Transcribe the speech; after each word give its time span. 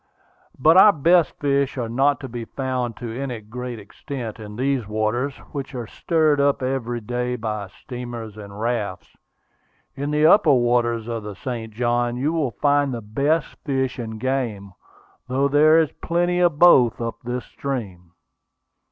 But 0.57 0.77
our 0.77 0.91
best 0.91 1.37
fish 1.37 1.77
are 1.77 1.87
not 1.87 2.19
to 2.21 2.27
be 2.27 2.45
found 2.45 2.97
to 2.97 3.15
any 3.15 3.39
great 3.39 3.77
extent 3.77 4.39
in 4.39 4.55
these 4.55 4.87
waters, 4.87 5.35
which 5.51 5.75
are 5.75 5.85
stirred 5.85 6.41
up 6.41 6.63
every 6.63 6.99
day 6.99 7.35
by 7.35 7.67
steamers 7.67 8.35
and 8.35 8.59
rafts. 8.59 9.15
In 9.93 10.09
the 10.09 10.25
upper 10.25 10.53
waters 10.53 11.07
of 11.07 11.21
the 11.21 11.35
St. 11.35 11.71
Johns 11.71 12.17
you 12.17 12.33
will 12.33 12.49
find 12.49 12.91
the 12.91 13.01
best 13.01 13.55
fish 13.63 13.99
and 13.99 14.19
game, 14.19 14.73
though 15.27 15.47
there 15.47 15.77
is 15.77 15.91
plenty 16.01 16.39
of 16.39 16.57
both 16.57 16.99
up 16.99 17.17
this 17.21 17.45
stream." 17.45 18.13